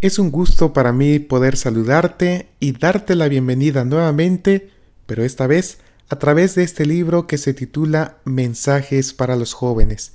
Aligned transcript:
Es 0.00 0.20
un 0.20 0.30
gusto 0.30 0.72
para 0.72 0.92
mí 0.92 1.18
poder 1.18 1.56
saludarte 1.56 2.50
y 2.60 2.70
darte 2.70 3.16
la 3.16 3.26
bienvenida 3.26 3.84
nuevamente, 3.84 4.70
pero 5.06 5.24
esta 5.24 5.48
vez 5.48 5.78
a 6.08 6.20
través 6.20 6.54
de 6.54 6.62
este 6.62 6.86
libro 6.86 7.26
que 7.26 7.36
se 7.36 7.52
titula 7.52 8.18
Mensajes 8.24 9.12
para 9.12 9.34
los 9.34 9.54
jóvenes. 9.54 10.12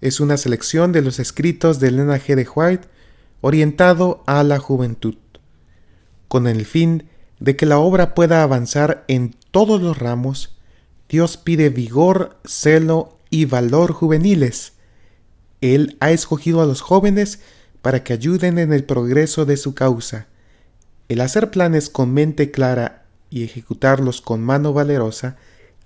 Es 0.00 0.18
una 0.18 0.36
selección 0.36 0.90
de 0.90 1.00
los 1.00 1.20
escritos 1.20 1.78
de 1.78 1.88
Elena 1.88 2.16
G. 2.16 2.34
de 2.34 2.48
White 2.52 2.88
orientado 3.40 4.24
a 4.26 4.42
la 4.42 4.58
juventud, 4.58 5.14
con 6.26 6.48
el 6.48 6.66
fin 6.66 7.04
de 7.38 7.54
que 7.54 7.66
la 7.66 7.78
obra 7.78 8.16
pueda 8.16 8.42
avanzar 8.42 9.04
en 9.06 9.36
todos 9.52 9.80
los 9.80 9.96
ramos, 9.96 10.58
Dios 11.08 11.36
pide 11.36 11.68
vigor, 11.68 12.40
celo 12.44 13.16
y 13.30 13.44
valor 13.44 13.92
juveniles. 13.92 14.72
Él 15.60 15.96
ha 16.00 16.10
escogido 16.10 16.60
a 16.62 16.66
los 16.66 16.80
jóvenes 16.80 17.38
para 17.82 18.04
que 18.04 18.12
ayuden 18.12 18.58
en 18.58 18.72
el 18.72 18.84
progreso 18.84 19.46
de 19.46 19.56
su 19.56 19.74
causa. 19.74 20.26
El 21.08 21.20
hacer 21.20 21.50
planes 21.50 21.90
con 21.90 22.12
mente 22.12 22.50
clara 22.50 23.04
y 23.30 23.44
ejecutarlos 23.44 24.20
con 24.20 24.42
mano 24.42 24.72
valerosa 24.72 25.36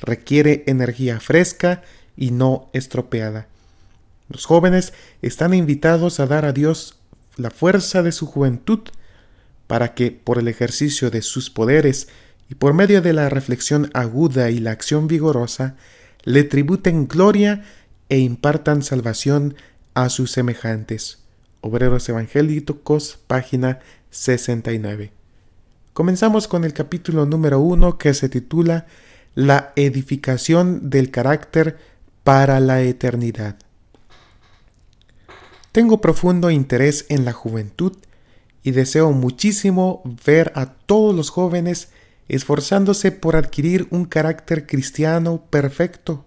requiere 0.01 0.65
energía 0.67 1.21
fresca 1.21 1.83
y 2.17 2.31
no 2.31 2.69
estropeada. 2.73 3.47
Los 4.29 4.47
jóvenes 4.47 4.93
están 5.23 5.55
invitados 5.55 6.21
a 6.21 6.27
dar 6.27 6.45
a 6.45 6.53
Dios 6.53 6.97
la 7.37 7.51
fuerza 7.51 8.03
de 8.03 8.13
su 8.13 8.27
juventud 8.27 8.81
para 9.67 9.95
que, 9.95 10.11
por 10.11 10.39
el 10.39 10.49
ejercicio 10.49 11.11
de 11.11 11.23
sus 11.23 11.51
poderes 11.51 12.09
y 12.51 12.55
por 12.55 12.75
medio 12.75 13.03
de 13.03 13.13
la 13.13 13.29
reflexión 13.29 13.91
aguda 13.95 14.51
y 14.51 14.59
la 14.59 14.73
acción 14.73 15.09
vigorosa, 15.09 15.77
le 16.23 16.45
tributen 16.45 17.07
gloria 17.07 17.65
e 18.09 18.19
impartan 18.19 18.83
salvación 18.83 19.57
a 19.95 20.09
sus 20.09 20.31
semejantes. 20.31 21.24
Obreros 21.67 22.07
Evangélicos, 22.11 23.19
página 23.27 23.79
69. 24.11 25.13
Comenzamos 25.95 26.47
con 26.47 26.63
el 26.63 26.75
capítulo 26.75 27.25
número 27.25 27.59
1 27.61 27.97
que 27.97 28.13
se 28.13 28.29
titula 28.29 28.85
La 29.35 29.73
edificación 29.75 30.91
del 30.91 31.11
carácter 31.11 31.79
para 32.23 32.61
la 32.61 32.83
eternidad. 32.83 33.57
Tengo 35.73 36.03
profundo 36.03 36.51
interés 36.51 37.07
en 37.09 37.25
la 37.25 37.33
juventud 37.33 37.97
y 38.63 38.73
deseo 38.73 39.13
muchísimo 39.13 40.03
ver 40.27 40.53
a 40.57 40.67
todos 40.67 41.15
los 41.15 41.31
jóvenes 41.31 41.89
esforzándose 42.29 43.11
por 43.11 43.37
adquirir 43.37 43.89
un 43.89 44.05
carácter 44.05 44.67
cristiano 44.67 45.47
perfecto, 45.49 46.27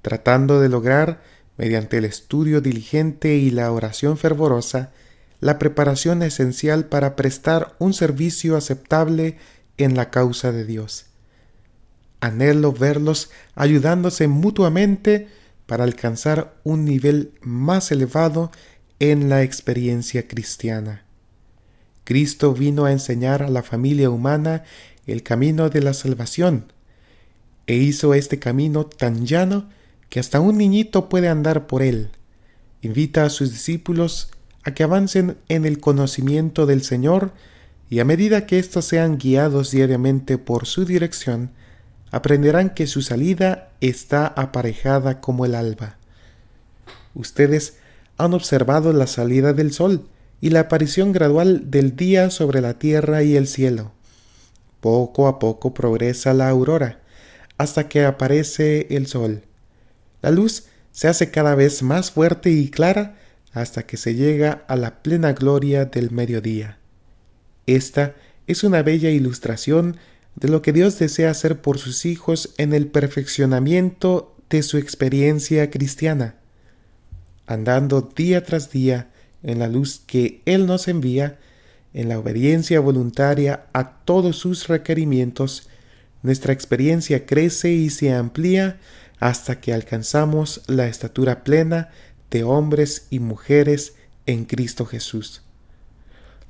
tratando 0.00 0.60
de 0.60 0.70
lograr, 0.70 1.20
mediante 1.56 1.98
el 1.98 2.04
estudio 2.04 2.60
diligente 2.60 3.36
y 3.36 3.50
la 3.50 3.70
oración 3.72 4.16
fervorosa, 4.16 4.92
la 5.40 5.58
preparación 5.58 6.22
esencial 6.22 6.86
para 6.86 7.16
prestar 7.16 7.74
un 7.78 7.94
servicio 7.94 8.56
aceptable 8.56 9.38
en 9.76 9.96
la 9.96 10.10
causa 10.10 10.52
de 10.52 10.64
Dios. 10.64 11.06
Anhelo 12.20 12.72
verlos 12.72 13.30
ayudándose 13.54 14.28
mutuamente 14.28 15.28
para 15.66 15.84
alcanzar 15.84 16.54
un 16.62 16.84
nivel 16.84 17.32
más 17.40 17.90
elevado 17.90 18.52
en 19.00 19.28
la 19.28 19.42
experiencia 19.42 20.28
cristiana. 20.28 21.04
Cristo 22.04 22.52
vino 22.52 22.84
a 22.84 22.92
enseñar 22.92 23.42
a 23.42 23.48
la 23.48 23.62
familia 23.62 24.10
humana 24.10 24.64
el 25.06 25.22
camino 25.22 25.70
de 25.70 25.82
la 25.82 25.94
salvación, 25.94 26.72
e 27.66 27.76
hizo 27.76 28.14
este 28.14 28.38
camino 28.38 28.86
tan 28.86 29.26
llano 29.26 29.68
que 30.12 30.20
hasta 30.20 30.40
un 30.40 30.58
niñito 30.58 31.08
puede 31.08 31.30
andar 31.30 31.66
por 31.66 31.80
él. 31.80 32.10
Invita 32.82 33.24
a 33.24 33.30
sus 33.30 33.50
discípulos 33.50 34.30
a 34.62 34.74
que 34.74 34.82
avancen 34.82 35.38
en 35.48 35.64
el 35.64 35.80
conocimiento 35.80 36.66
del 36.66 36.82
Señor 36.82 37.32
y 37.88 37.98
a 37.98 38.04
medida 38.04 38.44
que 38.44 38.58
éstos 38.58 38.84
sean 38.84 39.16
guiados 39.16 39.70
diariamente 39.70 40.36
por 40.36 40.66
su 40.66 40.84
dirección, 40.84 41.52
aprenderán 42.10 42.74
que 42.74 42.86
su 42.86 43.00
salida 43.00 43.70
está 43.80 44.26
aparejada 44.26 45.22
como 45.22 45.46
el 45.46 45.54
alba. 45.54 45.96
Ustedes 47.14 47.78
han 48.18 48.34
observado 48.34 48.92
la 48.92 49.06
salida 49.06 49.54
del 49.54 49.72
sol 49.72 50.10
y 50.42 50.50
la 50.50 50.60
aparición 50.60 51.12
gradual 51.12 51.70
del 51.70 51.96
día 51.96 52.28
sobre 52.28 52.60
la 52.60 52.78
tierra 52.78 53.22
y 53.22 53.34
el 53.34 53.46
cielo. 53.46 53.92
Poco 54.82 55.26
a 55.26 55.38
poco 55.38 55.72
progresa 55.72 56.34
la 56.34 56.50
aurora, 56.50 57.00
hasta 57.56 57.88
que 57.88 58.04
aparece 58.04 58.88
el 58.90 59.06
sol. 59.06 59.44
La 60.22 60.30
luz 60.30 60.64
se 60.92 61.08
hace 61.08 61.30
cada 61.30 61.54
vez 61.54 61.82
más 61.82 62.10
fuerte 62.10 62.50
y 62.50 62.70
clara 62.70 63.16
hasta 63.52 63.84
que 63.84 63.96
se 63.96 64.14
llega 64.14 64.64
a 64.68 64.76
la 64.76 65.02
plena 65.02 65.32
gloria 65.32 65.84
del 65.84 66.10
mediodía. 66.10 66.78
Esta 67.66 68.14
es 68.46 68.64
una 68.64 68.82
bella 68.82 69.10
ilustración 69.10 69.96
de 70.36 70.48
lo 70.48 70.62
que 70.62 70.72
Dios 70.72 70.98
desea 70.98 71.30
hacer 71.30 71.60
por 71.60 71.78
sus 71.78 72.06
hijos 72.06 72.54
en 72.56 72.72
el 72.72 72.86
perfeccionamiento 72.86 74.34
de 74.48 74.62
su 74.62 74.78
experiencia 74.78 75.70
cristiana. 75.70 76.36
Andando 77.46 78.00
día 78.00 78.44
tras 78.44 78.70
día 78.70 79.10
en 79.42 79.58
la 79.58 79.68
luz 79.68 80.02
que 80.06 80.40
Él 80.46 80.66
nos 80.66 80.88
envía, 80.88 81.38
en 81.94 82.08
la 82.08 82.18
obediencia 82.18 82.80
voluntaria 82.80 83.66
a 83.74 83.98
todos 84.04 84.36
sus 84.36 84.68
requerimientos, 84.68 85.68
nuestra 86.22 86.52
experiencia 86.52 87.26
crece 87.26 87.72
y 87.72 87.90
se 87.90 88.14
amplía 88.14 88.78
hasta 89.22 89.60
que 89.60 89.72
alcanzamos 89.72 90.62
la 90.66 90.88
estatura 90.88 91.44
plena 91.44 91.90
de 92.28 92.42
hombres 92.42 93.06
y 93.08 93.20
mujeres 93.20 93.94
en 94.26 94.44
Cristo 94.46 94.84
Jesús. 94.84 95.42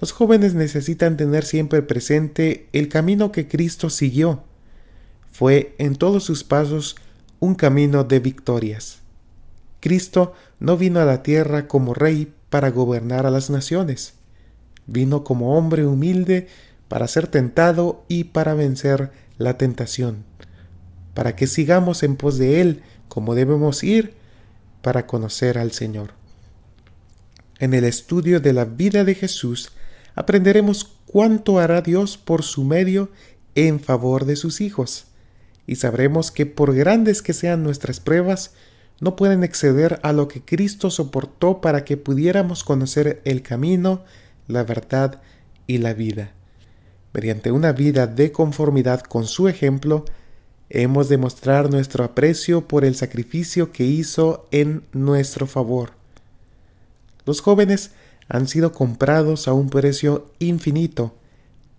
Los 0.01 0.13
jóvenes 0.13 0.55
necesitan 0.55 1.19
tener 1.19 1.45
siempre 1.45 1.83
presente 1.83 2.71
el 2.73 2.89
camino 2.89 3.31
que 3.31 3.47
Cristo 3.47 3.91
siguió. 3.91 4.43
Fue 5.31 5.75
en 5.77 5.97
todos 5.97 6.25
sus 6.25 6.45
pasos 6.45 6.97
un 7.41 7.57
camino 7.57 8.05
de 8.05 8.21
victorias. 8.21 9.01
Cristo 9.81 10.33
no 10.59 10.79
vino 10.79 10.99
a 10.99 11.05
la 11.05 11.23
tierra 11.23 11.69
como 11.69 11.93
rey 11.93 12.33
para 12.49 12.71
gobernar 12.71 13.27
a 13.27 13.31
las 13.31 13.51
naciones 13.51 14.15
Vino 14.87 15.25
como 15.25 15.59
hombre 15.59 15.85
humilde 15.85 16.49
para 16.89 17.07
ser 17.07 17.27
tentado 17.27 18.03
y 18.09 18.25
para 18.25 18.55
vencer 18.55 19.11
la 19.37 19.59
tentación, 19.59 20.25
para 21.15 21.37
que 21.37 21.47
sigamos 21.47 22.03
en 22.03 22.17
pos 22.17 22.39
de 22.39 22.61
Él 22.61 22.83
como 23.09 23.35
debemos 23.35 23.85
ir 23.85 24.15
para 24.81 25.07
conocer 25.07 25.59
al 25.59 25.73
Señor. 25.73 26.13
En 27.59 27.75
el 27.75 27.85
estudio 27.85 28.41
de 28.41 28.53
la 28.53 28.65
vida 28.65 29.05
de 29.05 29.15
Jesús 29.15 29.73
aprenderemos 30.15 30.97
cuánto 31.07 31.59
hará 31.59 31.83
Dios 31.83 32.17
por 32.17 32.43
su 32.43 32.65
medio 32.65 33.11
en 33.55 33.81
favor 33.81 34.25
de 34.25 34.37
sus 34.37 34.61
hijos, 34.61 35.07
y 35.67 35.77
sabremos 35.77 36.31
que 36.31 36.47
por 36.47 36.75
grandes 36.75 37.23
que 37.23 37.33
sean 37.33 37.63
nuestras 37.63 38.01
pruebas, 38.01 38.55
no 39.01 39.17
pueden 39.17 39.45
exceder 39.45 40.01
a 40.03 40.13
lo 40.13 40.29
que 40.29 40.43
Cristo 40.43 40.91
soportó 40.91 41.61
para 41.61 41.85
que 41.85 41.97
pudiéramos 41.97 42.65
conocer 42.65 43.21
el 43.25 43.43
camino 43.43 44.05
la 44.49 44.65
verdad 44.65 45.21
y 45.67 45.79
la 45.79 45.95
vida. 45.95 46.33
Mediante 47.13 47.51
una 47.51 47.73
vida 47.73 48.07
de 48.07 48.33
conformidad 48.33 49.01
con 49.01 49.27
su 49.27 49.49
ejemplo, 49.49 50.05
hemos 50.73 51.09
de 51.09 51.19
mostrar 51.19 51.71
nuestro 51.71 52.05
aprecio 52.05 52.67
por 52.67 52.85
el 52.85 52.95
sacrificio 52.95 53.73
que 53.73 53.85
hizo 53.85 54.47
en 54.51 54.83
nuestro 54.93 55.47
favor. 55.47 55.93
Los 57.25 57.41
jóvenes 57.41 57.91
han 58.29 58.49
sido 58.49 58.73
comprados 58.73 59.49
a 59.49 59.53
un 59.53 59.71
precio 59.71 60.33
infinito, 60.39 61.15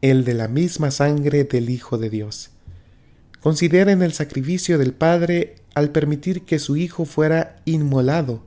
el 0.02 0.24
de 0.24 0.34
la 0.34 0.48
misma 0.48 0.92
sangre 0.92 1.44
del 1.44 1.70
Hijo 1.70 1.98
de 1.98 2.10
Dios. 2.10 2.52
Consideren 3.42 4.02
el 4.02 4.14
sacrificio 4.14 4.78
del 4.78 4.94
Padre 4.94 5.56
al 5.76 5.90
permitir 5.90 6.44
que 6.44 6.60
su 6.60 6.78
Hijo 6.78 7.06
fuera 7.06 7.58
inmolado, 7.66 8.42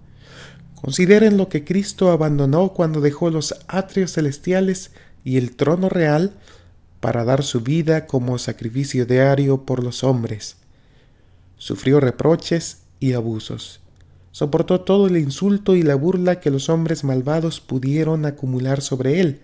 Consideren 0.87 1.37
lo 1.37 1.49
que 1.49 1.65
Cristo 1.65 2.13
abandonó 2.13 2.73
cuando 2.73 3.01
dejó 3.01 3.31
los 3.31 3.57
atrios 3.67 4.13
celestiales 4.13 4.93
y 5.25 5.37
el 5.39 5.57
trono 5.57 5.89
real 5.89 6.35
para 7.07 7.25
dar 7.25 7.45
su 7.45 7.61
vida 7.61 8.09
como 8.09 8.37
sacrificio 8.37 9.07
diario 9.07 9.63
por 9.63 9.85
los 9.85 10.03
hombres. 10.03 10.57
Sufrió 11.57 12.01
reproches 12.01 12.79
y 12.99 13.13
abusos. 13.13 13.79
Soportó 14.33 14.81
todo 14.81 15.07
el 15.07 15.17
insulto 15.17 15.77
y 15.77 15.85
la 15.85 15.95
burla 15.95 16.41
que 16.41 16.51
los 16.51 16.69
hombres 16.69 17.05
malvados 17.05 17.61
pudieron 17.61 18.27
acumular 18.27 18.81
sobre 18.81 19.21
él. 19.21 19.41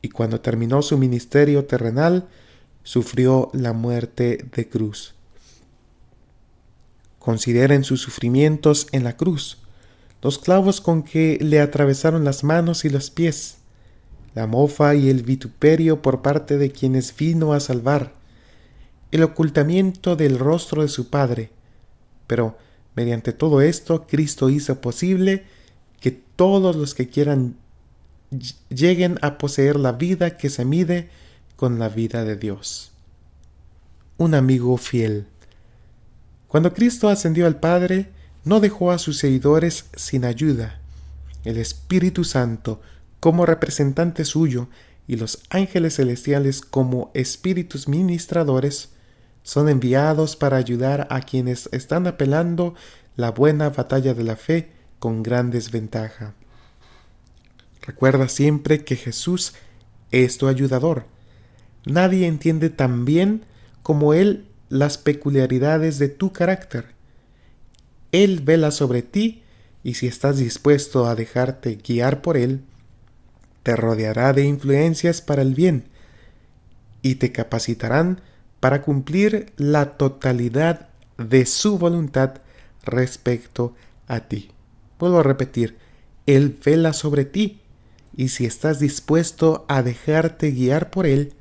Y 0.00 0.08
cuando 0.08 0.40
terminó 0.40 0.80
su 0.80 0.96
ministerio 0.96 1.66
terrenal, 1.66 2.26
sufrió 2.82 3.50
la 3.52 3.74
muerte 3.74 4.42
de 4.56 4.70
cruz. 4.70 5.12
Consideren 7.18 7.84
sus 7.84 8.00
sufrimientos 8.00 8.86
en 8.92 9.04
la 9.04 9.18
cruz 9.18 9.58
los 10.22 10.38
clavos 10.38 10.80
con 10.80 11.02
que 11.02 11.36
le 11.42 11.60
atravesaron 11.60 12.24
las 12.24 12.42
manos 12.42 12.86
y 12.86 12.88
los 12.88 13.10
pies, 13.10 13.58
la 14.38 14.46
mofa 14.46 14.94
y 14.94 15.08
el 15.08 15.24
vituperio 15.24 16.00
por 16.00 16.22
parte 16.22 16.58
de 16.58 16.70
quienes 16.70 17.16
vino 17.16 17.54
a 17.54 17.58
salvar, 17.58 18.12
el 19.10 19.24
ocultamiento 19.24 20.14
del 20.14 20.38
rostro 20.38 20.82
de 20.82 20.88
su 20.88 21.10
Padre. 21.10 21.50
Pero 22.28 22.56
mediante 22.94 23.32
todo 23.32 23.62
esto, 23.62 24.06
Cristo 24.06 24.48
hizo 24.48 24.80
posible 24.80 25.42
que 25.98 26.12
todos 26.12 26.76
los 26.76 26.94
que 26.94 27.08
quieran 27.08 27.56
lleguen 28.68 29.18
a 29.22 29.38
poseer 29.38 29.74
la 29.74 29.90
vida 29.90 30.36
que 30.36 30.50
se 30.50 30.64
mide 30.64 31.08
con 31.56 31.80
la 31.80 31.88
vida 31.88 32.22
de 32.22 32.36
Dios. 32.36 32.92
Un 34.18 34.36
amigo 34.36 34.76
fiel. 34.76 35.26
Cuando 36.46 36.72
Cristo 36.74 37.08
ascendió 37.08 37.48
al 37.48 37.58
Padre, 37.58 38.12
no 38.44 38.60
dejó 38.60 38.92
a 38.92 38.98
sus 38.98 39.18
seguidores 39.18 39.86
sin 39.96 40.24
ayuda. 40.24 40.78
El 41.44 41.56
Espíritu 41.56 42.22
Santo, 42.22 42.80
como 43.20 43.46
representante 43.46 44.24
suyo, 44.24 44.68
y 45.06 45.16
los 45.16 45.40
ángeles 45.50 45.96
celestiales 45.96 46.60
como 46.60 47.10
espíritus 47.14 47.88
ministradores, 47.88 48.90
son 49.42 49.68
enviados 49.68 50.36
para 50.36 50.58
ayudar 50.58 51.06
a 51.10 51.20
quienes 51.20 51.68
están 51.72 52.06
apelando 52.06 52.74
la 53.16 53.30
buena 53.30 53.70
batalla 53.70 54.12
de 54.12 54.24
la 54.24 54.36
fe 54.36 54.70
con 54.98 55.22
gran 55.22 55.50
desventaja. 55.50 56.34
Recuerda 57.80 58.28
siempre 58.28 58.84
que 58.84 58.96
Jesús 58.96 59.54
es 60.10 60.36
tu 60.36 60.48
ayudador. 60.48 61.06
Nadie 61.86 62.26
entiende 62.26 62.68
tan 62.68 63.06
bien 63.06 63.44
como 63.82 64.12
Él 64.12 64.46
las 64.68 64.98
peculiaridades 64.98 65.98
de 65.98 66.10
tu 66.10 66.32
carácter. 66.32 66.94
Él 68.12 68.40
vela 68.40 68.70
sobre 68.70 69.00
ti 69.00 69.42
y 69.82 69.94
si 69.94 70.06
estás 70.06 70.36
dispuesto 70.36 71.06
a 71.06 71.14
dejarte 71.14 71.76
guiar 71.76 72.20
por 72.20 72.36
Él, 72.36 72.60
te 73.68 73.76
rodeará 73.76 74.32
de 74.32 74.46
influencias 74.46 75.20
para 75.20 75.42
el 75.42 75.54
bien 75.54 75.84
y 77.02 77.16
te 77.16 77.32
capacitarán 77.32 78.22
para 78.60 78.80
cumplir 78.80 79.52
la 79.58 79.98
totalidad 79.98 80.88
de 81.18 81.44
su 81.44 81.76
voluntad 81.76 82.36
respecto 82.82 83.74
a 84.06 84.20
ti. 84.20 84.52
Vuelvo 84.98 85.18
a 85.18 85.22
repetir, 85.22 85.76
Él 86.24 86.58
vela 86.64 86.94
sobre 86.94 87.26
ti 87.26 87.60
y 88.16 88.28
si 88.28 88.46
estás 88.46 88.80
dispuesto 88.80 89.66
a 89.68 89.82
dejarte 89.82 90.50
guiar 90.50 90.88
por 90.88 91.04
Él, 91.04 91.34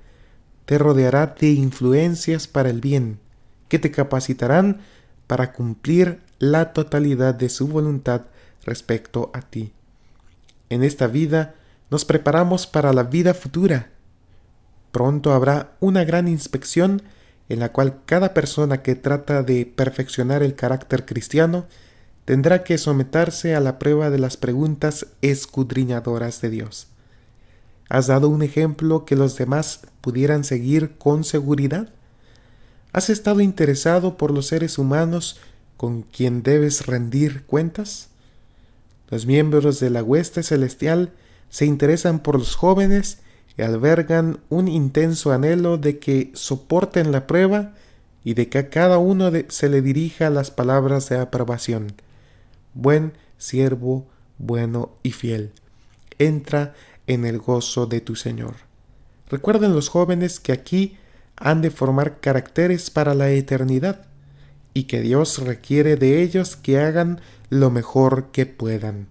te 0.66 0.78
rodeará 0.78 1.28
de 1.28 1.52
influencias 1.52 2.46
para 2.50 2.70
el 2.70 2.82
bien, 2.82 3.20
que 3.70 3.80
te 3.80 3.90
capacitarán 3.90 4.82
para 5.28 5.54
cumplir 5.54 6.20
la 6.40 6.74
totalidad 6.74 7.36
de 7.36 7.48
su 7.48 7.70
voluntad 7.70 8.24
respecto 8.66 9.32
a 9.34 9.40
ti. 9.40 9.72
En 10.70 10.84
esta 10.84 11.08
vida 11.08 11.56
nos 11.90 12.06
preparamos 12.06 12.68
para 12.68 12.94
la 12.94 13.04
vida 13.04 13.34
futura. 13.34 13.92
Pronto 14.92 15.34
habrá 15.34 15.76
una 15.80 16.04
gran 16.04 16.28
inspección 16.28 17.02
en 17.50 17.60
la 17.60 17.72
cual 17.72 18.02
cada 18.06 18.34
persona 18.34 18.82
que 18.82 18.96
trata 18.96 19.44
de 19.44 19.66
perfeccionar 19.66 20.44
el 20.44 20.56
carácter 20.56 21.06
cristiano 21.06 21.66
tendrá 22.26 22.64
que 22.64 22.78
someterse 22.78 23.56
a 23.56 23.62
la 23.62 23.80
prueba 23.80 24.10
de 24.10 24.20
las 24.20 24.36
preguntas 24.36 25.08
escudriñadoras 25.22 26.42
de 26.42 26.50
Dios. 26.50 26.88
¿Has 27.90 28.08
dado 28.08 28.28
un 28.28 28.42
ejemplo 28.42 29.06
que 29.06 29.16
los 29.16 29.38
demás 29.38 29.82
pudieran 30.02 30.44
seguir 30.44 30.98
con 30.98 31.24
seguridad? 31.24 31.90
¿Has 32.92 33.10
estado 33.10 33.40
interesado 33.40 34.18
por 34.18 34.32
los 34.32 34.48
seres 34.48 34.78
humanos 34.78 35.40
con 35.78 36.02
quien 36.02 36.44
debes 36.44 36.86
rendir 36.86 37.46
cuentas? 37.46 38.10
Los 39.10 39.26
miembros 39.26 39.80
de 39.80 39.90
la 39.90 40.04
hueste 40.04 40.44
celestial 40.44 41.14
se 41.50 41.66
interesan 41.66 42.20
por 42.20 42.38
los 42.38 42.56
jóvenes 42.56 43.20
y 43.58 43.62
albergan 43.62 44.40
un 44.50 44.68
intenso 44.68 45.32
anhelo 45.32 45.78
de 45.78 46.00
que 46.00 46.32
soporten 46.34 47.12
la 47.12 47.28
prueba 47.28 47.74
y 48.24 48.34
de 48.34 48.50
que 48.50 48.60
a 48.60 48.70
cada 48.70 48.98
uno 48.98 49.32
se 49.48 49.70
le 49.70 49.82
dirija 49.82 50.30
las 50.30 50.52
palabras 50.52 51.10
de 51.10 51.18
aprobación 51.20 51.94
buen 52.78 53.14
siervo, 53.38 54.08
bueno 54.38 54.92
y 55.04 55.12
fiel. 55.12 55.52
Entra 56.20 56.76
en 57.08 57.26
el 57.26 57.40
gozo 57.40 57.88
de 57.88 58.02
tu 58.02 58.16
Señor. 58.16 58.56
Recuerden 59.30 59.74
los 59.74 59.90
jóvenes 59.90 60.40
que 60.40 60.52
aquí 60.52 60.98
han 61.36 61.62
de 61.62 61.72
formar 61.72 62.20
caracteres 62.20 62.90
para 62.90 63.14
la 63.14 63.30
eternidad 63.30 64.06
y 64.74 64.84
que 64.84 65.02
Dios 65.02 65.40
requiere 65.40 65.96
de 65.96 66.22
ellos 66.22 66.56
que 66.56 66.80
hagan 66.80 67.20
lo 67.50 67.72
mejor 67.72 68.32
que 68.32 68.46
puedan. 68.46 69.08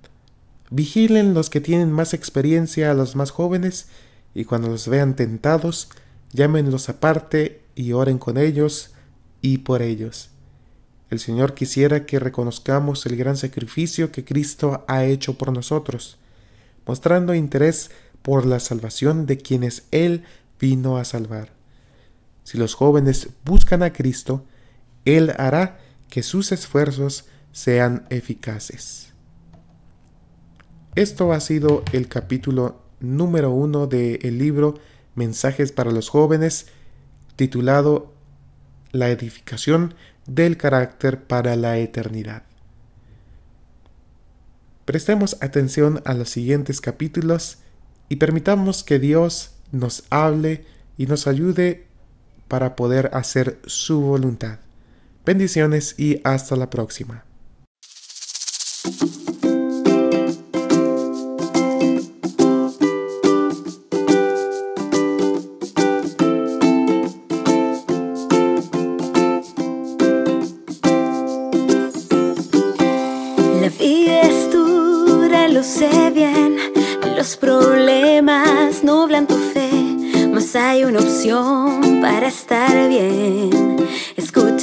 Vigilen 0.70 1.34
los 1.34 1.50
que 1.50 1.60
tienen 1.60 1.92
más 1.92 2.12
experiencia 2.12 2.90
a 2.90 2.94
los 2.94 3.14
más 3.14 3.30
jóvenes 3.30 3.86
y 4.34 4.44
cuando 4.44 4.68
los 4.68 4.88
vean 4.88 5.14
tentados, 5.16 5.88
llámenlos 6.32 6.88
aparte 6.88 7.62
y 7.74 7.92
oren 7.92 8.18
con 8.18 8.36
ellos 8.36 8.92
y 9.40 9.58
por 9.58 9.82
ellos. 9.82 10.30
El 11.08 11.20
Señor 11.20 11.54
quisiera 11.54 12.04
que 12.04 12.18
reconozcamos 12.18 13.06
el 13.06 13.16
gran 13.16 13.36
sacrificio 13.36 14.10
que 14.10 14.24
Cristo 14.24 14.84
ha 14.88 15.04
hecho 15.04 15.38
por 15.38 15.52
nosotros, 15.52 16.18
mostrando 16.84 17.32
interés 17.32 17.90
por 18.22 18.44
la 18.44 18.58
salvación 18.58 19.24
de 19.26 19.38
quienes 19.38 19.84
Él 19.92 20.24
vino 20.58 20.98
a 20.98 21.04
salvar. 21.04 21.50
Si 22.42 22.58
los 22.58 22.74
jóvenes 22.74 23.28
buscan 23.44 23.84
a 23.84 23.92
Cristo, 23.92 24.44
Él 25.04 25.32
hará 25.38 25.78
que 26.10 26.24
sus 26.24 26.50
esfuerzos 26.50 27.26
sean 27.52 28.06
eficaces. 28.10 29.12
Esto 30.96 31.34
ha 31.34 31.40
sido 31.40 31.84
el 31.92 32.08
capítulo 32.08 32.80
número 33.00 33.50
uno 33.50 33.86
del 33.86 34.38
libro 34.38 34.78
Mensajes 35.14 35.70
para 35.70 35.90
los 35.90 36.08
jóvenes, 36.08 36.68
titulado 37.36 38.14
La 38.92 39.10
edificación 39.10 39.94
del 40.26 40.56
carácter 40.56 41.22
para 41.22 41.54
la 41.54 41.76
eternidad. 41.76 42.44
Prestemos 44.86 45.36
atención 45.42 46.00
a 46.06 46.14
los 46.14 46.30
siguientes 46.30 46.80
capítulos 46.80 47.58
y 48.08 48.16
permitamos 48.16 48.82
que 48.82 48.98
Dios 48.98 49.50
nos 49.72 50.04
hable 50.08 50.64
y 50.96 51.04
nos 51.04 51.26
ayude 51.26 51.88
para 52.48 52.74
poder 52.74 53.10
hacer 53.12 53.60
su 53.66 54.00
voluntad. 54.00 54.60
Bendiciones 55.26 55.94
y 55.98 56.22
hasta 56.24 56.56
la 56.56 56.70
próxima. 56.70 57.25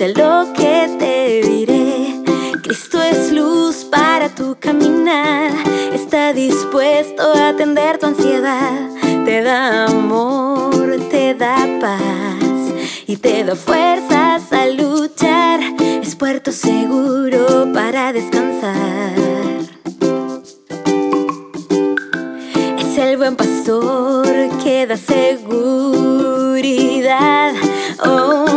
Lo 0.07 0.51
que 0.53 0.89
te 0.99 1.47
diré. 1.47 2.21
Cristo 2.61 3.01
es 3.01 3.31
luz 3.31 3.85
para 3.89 4.29
tu 4.29 4.57
caminar, 4.59 5.51
está 5.93 6.33
dispuesto 6.33 7.23
a 7.23 7.49
atender 7.49 7.97
tu 7.97 8.07
ansiedad, 8.07 8.89
te 9.25 9.41
da 9.41 9.85
amor, 9.85 10.99
te 11.09 11.33
da 11.33 11.55
paz 11.79 12.73
y 13.07 13.17
te 13.17 13.43
da 13.43 13.55
fuerzas 13.55 14.51
a 14.51 14.67
luchar, 14.67 15.59
es 16.01 16.15
puerto 16.15 16.51
seguro 16.51 17.71
para 17.73 18.13
descansar. 18.13 19.33
el 23.13 23.17
buen 23.17 23.35
pastor 23.35 24.25
que 24.63 24.87
da 24.87 24.97
seguridad. 24.97 25.43
Oh, 28.05 28.52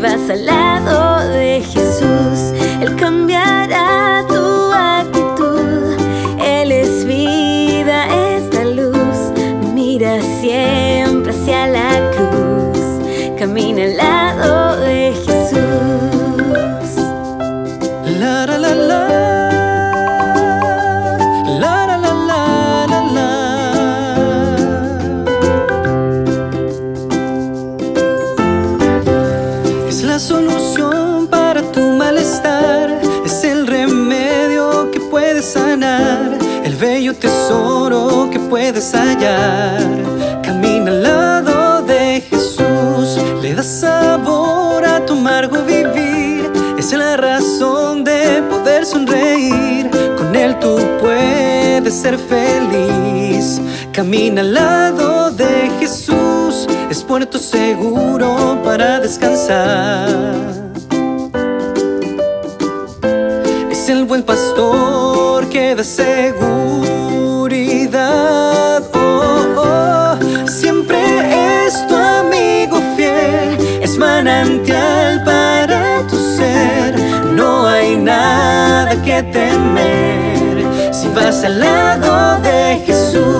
si 0.00 0.02
vas 0.02 0.30
al 0.30 0.46
lado 0.46 1.19
solución 30.20 31.26
para 31.28 31.62
tu 31.72 31.80
malestar, 31.80 33.00
es 33.24 33.42
el 33.42 33.66
remedio 33.66 34.90
que 34.90 35.00
puedes 35.00 35.46
sanar, 35.46 36.36
el 36.62 36.76
bello 36.76 37.14
tesoro 37.14 38.28
que 38.30 38.38
puedes 38.38 38.92
hallar. 38.92 39.80
Camina 40.42 40.90
al 40.90 41.02
lado 41.02 41.82
de 41.82 42.22
Jesús, 42.28 43.18
le 43.40 43.54
da 43.54 43.62
sabor 43.62 44.84
a 44.84 45.04
tu 45.06 45.14
amargo 45.14 45.56
vivir, 45.64 46.52
es 46.78 46.92
la 46.92 47.16
razón 47.16 48.04
de 48.04 48.42
poder 48.50 48.84
sonreír, 48.84 49.88
con 50.18 50.36
él 50.36 50.54
tú 50.60 50.78
puedes 51.00 51.94
ser 51.94 52.18
feliz. 52.18 53.58
Camina 53.92 54.42
al 54.42 54.52
lado 54.52 55.30
de 55.30 55.70
Jesús 55.80 55.89
es 56.90 57.02
puerto 57.04 57.38
seguro 57.38 58.60
para 58.64 58.98
descansar. 58.98 60.08
Es 63.70 63.88
el 63.88 64.04
buen 64.06 64.24
pastor 64.24 65.48
que 65.48 65.76
da 65.76 65.84
seguridad. 65.84 66.82
Oh, 68.92 69.46
oh. 69.56 70.18
Siempre 70.48 70.98
es 71.66 71.86
tu 71.86 71.94
amigo 71.94 72.82
fiel, 72.96 73.56
es 73.80 73.96
manantial 73.96 75.22
para 75.24 76.04
tu 76.08 76.16
ser. 76.36 76.98
No 77.36 77.68
hay 77.68 77.96
nada 77.96 79.00
que 79.02 79.22
temer 79.22 80.64
si 80.92 81.06
vas 81.08 81.44
al 81.44 81.60
lado 81.60 82.40
de 82.42 82.82
Jesús. 82.84 83.39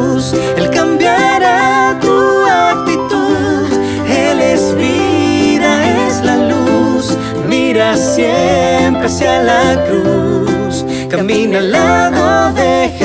siempre 8.21 9.07
hacia 9.07 9.43
la 9.43 9.85
cruz, 9.87 10.85
camina 11.09 11.59
al 11.59 11.73
lado 11.73 12.53
de 12.55 12.89
Jesús. 12.89 13.00